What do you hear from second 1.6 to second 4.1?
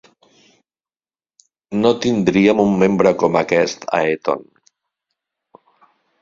No tindríem un membre com aquest a